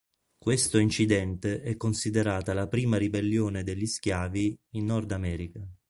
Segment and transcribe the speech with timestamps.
[0.35, 5.61] Questo incidente è considerata la prima ribellione degli schiavi in Nord America.